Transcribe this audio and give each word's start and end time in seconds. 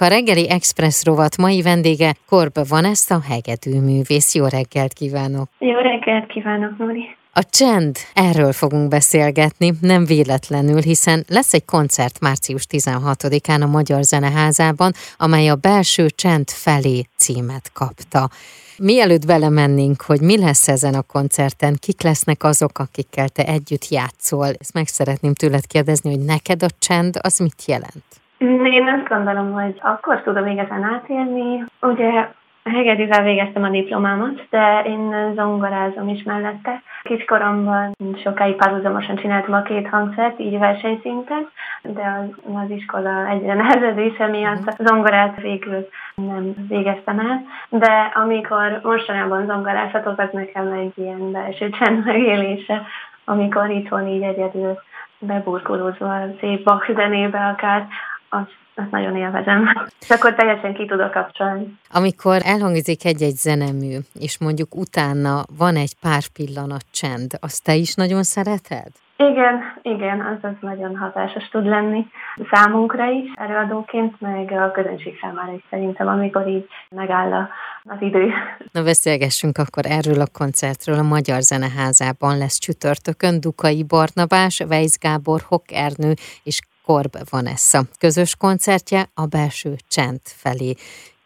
A 0.00 0.06
reggeli 0.06 0.50
Express 0.50 1.04
rovat 1.04 1.36
mai 1.36 1.62
vendége 1.62 2.14
Korbe 2.26 2.62
van 2.68 2.84
ezt 2.84 3.10
a 3.10 3.20
hegedű 3.28 3.80
művész. 3.80 4.34
Jó 4.34 4.46
reggelt 4.46 4.92
kívánok! 4.92 5.48
Jó 5.58 5.76
reggelt 5.76 6.26
kívánok, 6.26 6.78
Nori! 6.78 7.16
A 7.32 7.44
csend, 7.44 7.96
erről 8.14 8.52
fogunk 8.52 8.88
beszélgetni, 8.88 9.72
nem 9.80 10.04
véletlenül, 10.04 10.80
hiszen 10.80 11.24
lesz 11.28 11.54
egy 11.54 11.64
koncert 11.64 12.20
március 12.20 12.66
16-án 12.70 13.62
a 13.62 13.66
Magyar 13.66 14.02
Zeneházában, 14.02 14.92
amely 15.16 15.48
a 15.48 15.56
belső 15.56 16.06
csend 16.08 16.48
felé 16.48 17.02
címet 17.16 17.70
kapta. 17.72 18.28
Mielőtt 18.76 19.26
belemennénk, 19.26 20.02
hogy 20.02 20.20
mi 20.20 20.38
lesz 20.38 20.68
ezen 20.68 20.94
a 20.94 21.02
koncerten, 21.02 21.76
kik 21.80 22.02
lesznek 22.02 22.44
azok, 22.44 22.78
akikkel 22.78 23.28
te 23.28 23.46
együtt 23.46 23.88
játszol, 23.88 24.46
ezt 24.58 24.72
meg 24.72 24.86
szeretném 24.86 25.34
tőled 25.34 25.66
kérdezni, 25.66 26.10
hogy 26.10 26.24
neked 26.24 26.62
a 26.62 26.68
csend 26.78 27.18
az 27.20 27.38
mit 27.38 27.64
jelent? 27.66 28.04
Én 28.38 28.88
azt 28.88 29.08
gondolom, 29.08 29.52
hogy 29.52 29.78
akkor 29.82 30.22
tudom 30.22 30.46
igazán 30.46 30.82
átélni. 30.82 31.64
Ugye 31.80 32.28
hegedűvel 32.64 33.22
végeztem 33.22 33.62
a 33.62 33.68
diplomámat, 33.68 34.46
de 34.50 34.82
én 34.86 35.32
zongorázom 35.34 36.08
is 36.08 36.22
mellette. 36.22 36.82
Kiskoromban 37.02 37.96
sokáig 38.22 38.56
párhuzamosan 38.56 39.16
csináltam 39.16 39.54
a 39.54 39.62
két 39.62 39.88
hangszert, 39.88 40.38
így 40.38 40.58
versenyszinten, 40.58 41.48
de 41.82 42.02
az, 42.02 42.54
az 42.54 42.70
iskola 42.70 43.26
egyre 43.26 43.54
nehezedése 43.62 44.26
miatt 44.26 44.66
a 44.66 44.82
zongorát 44.84 45.40
végül 45.40 45.88
nem 46.14 46.54
végeztem 46.68 47.18
el. 47.18 47.44
De 47.68 48.12
amikor 48.14 48.80
mostanában 48.82 49.46
zongorázhatok, 49.46 50.18
az 50.18 50.28
nekem 50.32 50.72
egy 50.72 50.92
ilyen 50.94 51.32
belső 51.32 51.70
csend 51.70 52.04
megélése, 52.04 52.82
amikor 53.24 53.70
itthon 53.70 54.06
így 54.06 54.22
egyedül 54.22 54.78
beburkolózva 55.18 56.14
a 56.14 56.26
szép 56.40 56.64
Bach 56.64 56.94
zenébe 56.94 57.38
akár, 57.38 57.86
azt, 58.28 58.56
azt 58.74 58.90
nagyon 58.90 59.16
élvezem. 59.16 59.88
És 60.00 60.10
akkor 60.10 60.34
teljesen 60.34 60.74
ki 60.74 60.86
tudok 60.86 61.10
kapcsolni. 61.10 61.78
Amikor 61.90 62.40
elhangzik 62.44 63.04
egy-egy 63.04 63.36
zenemű, 63.36 63.96
és 64.20 64.38
mondjuk 64.38 64.74
utána 64.74 65.42
van 65.58 65.76
egy 65.76 65.94
pár 66.00 66.22
pillanat 66.32 66.84
csend, 66.90 67.30
azt 67.40 67.64
te 67.64 67.74
is 67.74 67.94
nagyon 67.94 68.22
szereted? 68.22 68.88
Igen, 69.20 69.60
igen, 69.82 70.20
az 70.20 70.38
az 70.42 70.56
nagyon 70.60 70.96
hatásos 70.96 71.48
tud 71.48 71.64
lenni 71.64 72.06
számunkra 72.50 73.04
is, 73.10 73.32
előadóként, 73.34 74.20
meg 74.20 74.52
a 74.52 74.70
közönség 74.70 75.18
számára 75.20 75.52
is 75.52 75.64
szerintem, 75.70 76.06
amikor 76.06 76.48
így 76.48 76.66
megáll 76.90 77.32
a, 77.32 77.48
az 77.84 77.96
idő. 78.00 78.32
Na 78.72 78.82
beszélgessünk 78.82 79.58
akkor 79.58 79.84
erről 79.86 80.20
a 80.20 80.38
koncertről. 80.38 80.98
A 80.98 81.02
Magyar 81.02 81.40
Zeneházában 81.40 82.38
lesz 82.38 82.58
csütörtökön 82.58 83.40
Dukai 83.40 83.84
Barnabás, 83.84 84.60
Weiss 84.60 84.98
Gábor, 84.98 85.40
Hok 85.48 85.64
Ernő 85.72 86.12
és 86.42 86.60
Korb 86.90 87.14
Vanessa. 87.30 87.80
Közös 88.04 88.36
koncertje 88.36 89.00
a 89.22 89.24
belső 89.36 89.72
csend 89.94 90.24
felé. 90.42 90.70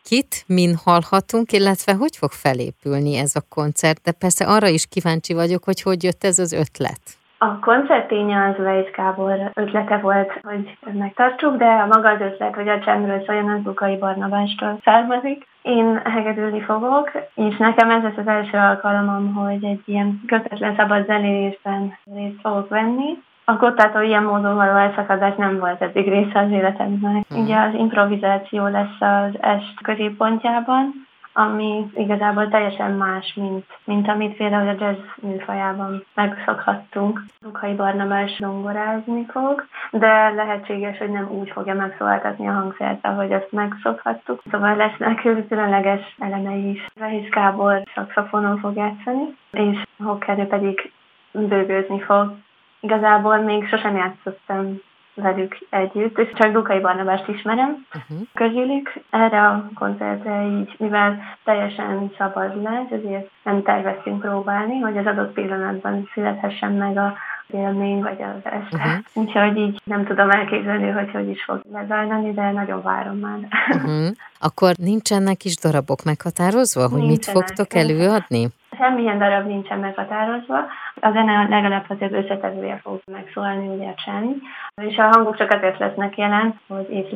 Kit, 0.08 0.32
min 0.58 0.72
hallhatunk, 0.84 1.52
illetve 1.58 1.92
hogy 2.00 2.14
fog 2.20 2.32
felépülni 2.44 3.12
ez 3.24 3.32
a 3.40 3.46
koncert, 3.56 4.00
de 4.06 4.12
persze 4.22 4.44
arra 4.54 4.68
is 4.78 4.84
kíváncsi 4.94 5.32
vagyok, 5.34 5.62
hogy 5.64 5.80
hogy 5.82 6.00
jött 6.06 6.22
ez 6.30 6.38
az 6.44 6.52
ötlet. 6.62 7.02
A 7.38 7.58
koncerténye 7.58 8.38
az 8.48 8.58
Weiss 8.64 8.90
Gábor 8.96 9.50
ötlete 9.54 9.96
volt, 9.96 10.30
hogy 10.42 10.64
megtartsuk, 11.04 11.56
de 11.56 11.70
a 11.84 11.86
maga 11.86 12.08
az 12.08 12.20
ötlet, 12.20 12.54
hogy 12.54 12.68
a 12.68 12.80
csendről 12.84 13.22
szóljon, 13.26 13.50
az 13.50 13.62
Bukai 13.62 13.96
Barnabástól 13.96 14.78
származik. 14.84 15.46
Én 15.62 16.00
hegedülni 16.04 16.60
fogok, 16.60 17.10
és 17.34 17.56
nekem 17.56 17.90
ez 17.90 18.02
lesz 18.02 18.16
az 18.24 18.26
első 18.26 18.56
alkalomam, 18.58 19.34
hogy 19.34 19.64
egy 19.64 19.82
ilyen 19.84 20.20
kötetlen 20.26 20.74
szabad 20.76 21.06
zenélésben 21.06 21.98
részt 22.14 22.40
fogok 22.40 22.68
venni. 22.68 23.10
A 23.52 23.56
kottától 23.56 24.02
ilyen 24.02 24.22
módon 24.22 24.54
való 24.54 24.76
elszakadás 24.76 25.34
nem 25.36 25.58
volt 25.58 25.82
eddig 25.82 26.08
része 26.08 26.38
az 26.38 26.50
életemnek. 26.50 27.24
Hmm. 27.28 27.42
Ugye 27.42 27.56
az 27.56 27.74
improvizáció 27.74 28.66
lesz 28.66 29.00
az 29.00 29.36
est 29.40 29.82
középpontjában, 29.82 31.06
ami 31.32 31.90
igazából 31.94 32.48
teljesen 32.48 32.90
más, 32.90 33.34
mint, 33.34 33.64
mint 33.84 34.08
amit 34.08 34.36
például 34.36 34.68
a 34.68 34.76
jazz 34.78 34.98
műfajában 35.22 36.04
megszokhattunk. 36.14 37.24
Lukai 37.44 37.74
Barnabás 37.74 38.36
zongorázni 38.38 39.26
fog, 39.30 39.66
de 39.90 40.30
lehetséges, 40.30 40.98
hogy 40.98 41.10
nem 41.10 41.28
úgy 41.30 41.50
fogja 41.50 41.74
megszólaltatni 41.74 42.48
a 42.48 42.52
hangszert, 42.52 43.06
ahogy 43.06 43.32
azt 43.32 43.52
megszokhattuk. 43.52 44.42
Szóval 44.50 44.76
lesznek 44.76 45.20
különleges 45.48 46.16
elemei 46.18 46.70
is. 46.70 46.86
Rehisz 46.94 47.28
Gábor 47.28 47.82
szakszafonon 47.94 48.58
fog 48.58 48.76
játszani, 48.76 49.36
és 49.50 49.82
Hokkerő 50.04 50.46
pedig 50.46 50.92
bőgőzni 51.32 52.00
fog. 52.00 52.34
Igazából 52.82 53.36
még 53.36 53.68
sosem 53.68 53.96
játszottam 53.96 54.80
velük 55.14 55.58
együtt, 55.70 56.18
és 56.18 56.28
csak 56.34 56.52
Dukai 56.52 56.80
Barnabást 56.80 57.28
ismerem 57.28 57.86
uh-huh. 57.94 58.26
közülük. 58.34 58.92
Erre 59.10 59.46
a 59.46 59.70
koncertre 59.74 60.46
így, 60.46 60.74
mivel 60.78 61.18
teljesen 61.44 62.12
szabad 62.18 62.62
lesz, 62.62 62.90
ezért 62.90 63.30
nem 63.42 63.62
terveztünk 63.62 64.20
próbálni, 64.20 64.78
hogy 64.78 64.96
az 64.96 65.06
adott 65.06 65.32
pillanatban 65.32 66.10
születhessen 66.14 66.72
meg 66.72 66.96
a 66.96 67.14
élmény, 67.46 68.00
vagy 68.02 68.22
az 68.22 68.52
este. 68.52 68.76
Uh-huh. 68.76 68.92
Úgyhogy 69.12 69.56
így 69.56 69.80
nem 69.84 70.04
tudom 70.04 70.30
elképzelni, 70.30 70.90
hogy 70.90 71.10
hogy 71.12 71.28
is 71.28 71.44
fog 71.44 71.60
lezajlani, 71.72 72.32
de 72.32 72.50
nagyon 72.50 72.82
várom 72.82 73.16
már. 73.16 73.38
Uh-huh. 73.68 74.08
Akkor 74.38 74.74
nincsenek 74.76 75.44
is 75.44 75.56
darabok 75.56 76.02
meghatározva, 76.04 76.88
hogy 76.88 77.00
nincsenek, 77.00 77.16
mit 77.16 77.46
fogtok 77.46 77.74
előadni? 77.74 78.48
Semmilyen 78.82 79.18
darab 79.18 79.46
nincsen 79.46 79.78
meghatározva. 79.78 80.58
A 81.00 81.10
zene 81.10 81.46
legalább 81.48 81.84
azért 81.88 82.12
összetevője 82.12 82.80
fog 82.82 83.00
megszólalni, 83.12 83.68
ugye 83.68 83.88
a 83.88 83.94
csend. 84.04 84.36
És 84.82 84.96
a 84.96 85.02
hangok 85.02 85.36
csak 85.36 85.50
azért 85.52 85.78
lesznek 85.78 86.16
jelen, 86.16 86.60
hogy 86.68 86.86
itt 86.90 87.10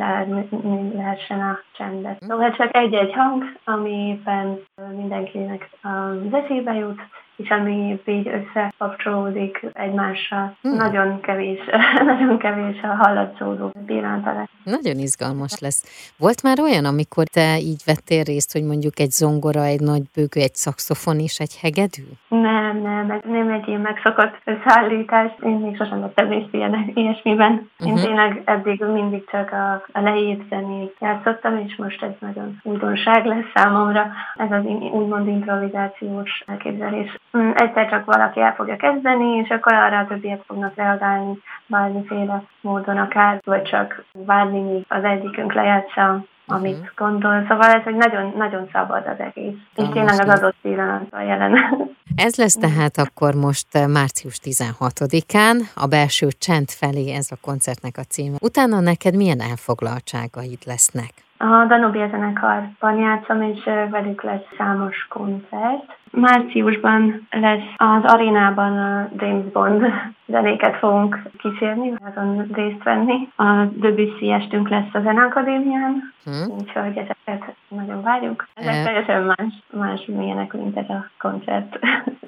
lehessen 0.94 1.40
a 1.40 1.58
csendet. 1.76 2.20
Szóval 2.20 2.52
csak 2.52 2.76
egy-egy 2.76 3.12
hang, 3.12 3.44
amiben 3.64 4.58
mindenkinek 4.96 5.68
az 5.82 6.34
eszébe 6.34 6.74
jut, 6.74 7.00
és 7.36 7.48
ami 7.48 7.98
így 8.04 8.28
összekapcsolódik 8.28 9.66
egymással. 9.72 10.56
Hmm. 10.62 10.76
Nagyon 10.76 11.20
kevés, 11.20 11.58
nagyon 12.12 12.38
kevés 12.38 12.80
a 12.82 12.86
hallatszódó 12.86 13.72
pillanata 13.86 14.32
lesz. 14.32 14.48
Nagyon 14.64 14.98
izgalmas 14.98 15.58
lesz. 15.58 16.12
Volt 16.18 16.42
már 16.42 16.60
olyan, 16.60 16.84
amikor 16.84 17.24
te 17.26 17.58
így 17.58 17.82
vettél 17.86 18.22
részt, 18.22 18.52
hogy 18.52 18.64
mondjuk 18.64 18.98
egy 18.98 19.10
zongora, 19.10 19.62
egy 19.64 19.80
nagy 19.80 20.02
bőgő, 20.14 20.40
egy 20.40 20.54
szakszofon 20.54 21.18
és 21.18 21.38
egy 21.38 21.58
hegedű? 21.60 22.06
Nem, 22.28 22.80
nem, 22.82 23.10
ez 23.10 23.20
nem 23.28 23.50
egy 23.50 23.68
ilyen 23.68 23.80
megszokott 23.80 24.34
szállítás. 24.66 25.30
Én 25.42 25.50
még 25.50 25.76
sosem 25.76 26.00
vettem 26.00 26.28
részt 26.28 26.54
ilyen, 26.54 26.90
ilyesmiben. 26.94 27.70
Én 27.78 27.92
uh-huh. 27.92 28.02
tényleg 28.02 28.42
eddig 28.44 28.84
mindig 28.84 29.24
csak 29.30 29.52
a, 29.52 29.84
a 29.92 30.00
leírt 30.00 30.48
zenét 30.48 30.96
játszottam, 31.00 31.58
és 31.66 31.76
most 31.76 32.02
ez 32.02 32.10
nagyon 32.18 32.60
újdonság 32.62 33.24
lesz 33.24 33.50
számomra. 33.54 34.06
Ez 34.34 34.50
az 34.50 34.64
úgymond 34.92 35.28
improvizációs 35.28 36.42
elképzelés. 36.46 37.18
Mm, 37.36 37.50
egyszer 37.54 37.90
csak 37.90 38.04
valaki 38.04 38.40
el 38.40 38.54
fogja 38.54 38.76
kezdeni, 38.76 39.36
és 39.36 39.48
akkor 39.48 39.72
arra 39.72 39.98
a 39.98 40.06
többiek 40.06 40.42
fognak 40.46 40.74
reagálni 40.74 41.38
bármiféle 41.66 42.42
módon 42.60 42.96
akár, 42.96 43.40
vagy 43.44 43.62
csak 43.62 44.04
várni, 44.12 44.60
míg 44.60 44.84
az 44.88 45.04
egyikünk 45.04 45.52
lejátsza 45.52 46.24
amit 46.46 46.72
uh-huh. 46.72 46.88
gondol. 46.96 47.44
Szóval 47.48 47.70
ez 47.70 47.82
egy 47.84 47.94
nagyon, 47.94 48.32
nagyon 48.36 48.68
szabad 48.72 49.06
az 49.06 49.18
egész. 49.18 49.54
És 49.74 49.88
tényleg 49.92 50.20
az 50.20 50.28
adott 50.28 50.56
pillanatban 50.62 51.22
jelen. 51.22 51.54
Ez 52.16 52.36
lesz 52.36 52.54
tehát 52.54 52.96
akkor 52.96 53.34
most 53.34 53.66
eh, 53.72 53.86
március 53.86 54.38
16-án, 54.44 55.56
a 55.74 55.86
belső 55.86 56.28
csend 56.38 56.68
felé 56.68 57.12
ez 57.12 57.28
a 57.30 57.36
koncertnek 57.40 57.96
a 57.96 58.02
címe. 58.02 58.36
Utána 58.40 58.80
neked 58.80 59.16
milyen 59.16 59.40
elfoglaltságaid 59.40 60.58
lesznek? 60.66 61.25
A 61.38 61.64
Danubia 61.68 62.08
zenekarban 62.08 62.98
játszom, 62.98 63.42
és 63.42 63.64
velük 63.90 64.22
lesz 64.22 64.46
számos 64.58 65.06
koncert. 65.08 65.96
Márciusban 66.10 67.26
lesz 67.30 67.74
az 67.76 68.02
arénában 68.04 68.78
a 68.78 69.08
James 69.16 69.52
Bond 69.52 69.82
zenéket 70.26 70.76
fogunk 70.76 71.22
kísérni, 71.38 71.94
azon 72.10 72.48
részt 72.52 72.82
venni. 72.82 73.28
A 73.36 73.64
Debussy 73.64 74.32
estünk 74.32 74.68
lesz 74.68 74.94
a 74.94 75.00
Zeneakadémián, 75.00 76.12
hmm. 76.24 76.56
úgyhogy 76.58 76.96
ezeket 76.96 77.54
nagyon 77.68 78.02
várjuk. 78.02 78.48
Ezek 78.54 78.74
e... 78.74 78.82
teljesen 78.84 79.22
más, 79.22 79.52
más 79.70 80.04
milyenek, 80.06 80.52
mint 80.52 80.76
ez 80.76 80.88
a 80.88 81.10
koncert. 81.18 81.78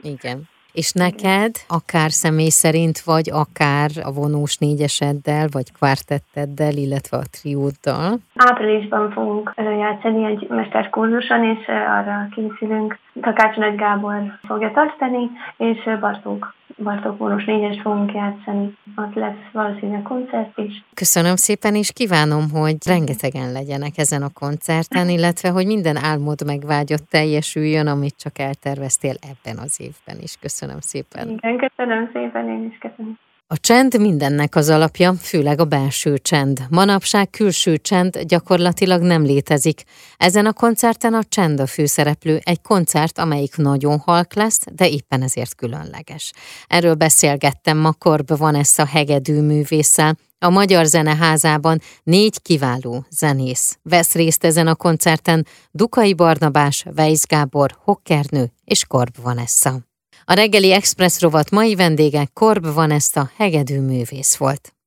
Igen. 0.03 0.49
És 0.73 0.93
neked, 0.93 1.53
akár 1.69 2.11
személy 2.11 2.49
szerint, 2.49 2.99
vagy 3.01 3.31
akár 3.31 3.91
a 4.03 4.13
vonós 4.13 4.57
négyeseddel, 4.57 5.47
vagy 5.51 5.73
kvártetteddel, 5.73 6.73
illetve 6.73 7.17
a 7.17 7.31
trióddal? 7.31 8.19
Áprilisban 8.35 9.11
fogunk 9.11 9.55
játszani 9.57 10.25
egy 10.25 10.47
mesterkurzuson, 10.49 11.45
és 11.45 11.67
arra 11.69 12.29
készülünk. 12.35 12.99
Takács 13.21 13.57
Nagy 13.57 13.75
Gábor 13.77 14.39
fogja 14.47 14.71
tartani, 14.71 15.31
és 15.57 15.79
Bartók 16.01 16.57
Bartók 16.83 17.19
vonós 17.19 17.45
négyes 17.45 17.81
fogunk 17.83 18.13
játszani. 18.13 18.77
Ott 18.97 19.15
lesz 19.15 19.53
valószínűleg 19.53 20.03
koncert 20.03 20.59
is. 20.59 20.85
Köszönöm 20.95 21.37
szépen, 21.37 21.75
és 21.75 21.93
kívánom, 21.93 22.51
hogy 22.51 22.77
rengetegen 22.87 23.53
legyenek 23.53 23.99
ezen 23.99 24.23
a 24.23 24.33
koncerten, 24.33 25.09
illetve 25.09 25.49
hogy 25.51 25.67
minden 25.67 25.97
álmod 25.97 26.45
megvágyott 26.47 27.09
teljesüljön, 27.11 27.87
amit 27.87 28.17
csak 28.17 28.39
elterveztél 28.39 29.15
ebben 29.31 29.59
az 29.59 29.81
évben 29.81 30.23
is. 30.23 30.37
Köszönöm 30.41 30.81
szépen. 30.81 31.29
Igen, 31.29 31.57
köszönöm 31.57 32.11
szépen, 32.13 32.49
én 32.49 32.65
is 32.71 32.79
köszönöm. 32.79 33.19
A 33.51 33.59
csend 33.61 34.01
mindennek 34.01 34.55
az 34.55 34.69
alapja, 34.69 35.15
főleg 35.15 35.61
a 35.61 35.65
belső 35.65 36.19
csend. 36.19 36.67
Manapság 36.71 37.31
külső 37.31 37.77
csend 37.77 38.19
gyakorlatilag 38.19 39.03
nem 39.03 39.23
létezik. 39.23 39.83
Ezen 40.17 40.47
a 40.47 40.53
koncerten 40.53 41.15
a 41.15 41.25
csend 41.29 41.61
a 41.61 41.67
főszereplő, 41.67 42.41
egy 42.45 42.61
koncert, 42.63 43.19
amelyik 43.19 43.57
nagyon 43.57 43.99
halk 43.99 44.35
lesz, 44.35 44.61
de 44.73 44.89
éppen 44.89 45.23
ezért 45.23 45.55
különleges. 45.55 46.33
Erről 46.67 46.95
beszélgettem 46.95 47.79
ma 47.79 47.93
Korb 47.93 48.37
Vanessa 48.37 48.87
hegedű 48.87 49.41
művésszel, 49.41 50.17
a 50.39 50.49
Magyar 50.49 50.85
Zeneházában 50.85 51.81
négy 52.03 52.43
kiváló 52.43 53.07
zenész 53.11 53.79
vesz 53.83 54.13
részt 54.13 54.45
ezen 54.45 54.67
a 54.67 54.75
koncerten, 54.75 55.47
Dukai 55.71 56.15
Barnabás, 56.15 56.85
Weiss 56.97 57.23
Gábor, 57.23 57.77
Hokkernő 57.85 58.53
és 58.65 58.85
Korb 58.87 59.23
Vanessa. 59.23 59.88
A 60.31 60.35
reggeli 60.35 60.73
Express 60.73 61.21
rovat 61.21 61.51
mai 61.51 61.75
vendége 61.75 62.29
Korb 62.33 62.67
Vanessa 62.73 63.31
hegedű 63.37 63.81
művész 63.81 64.37
volt. 64.37 64.78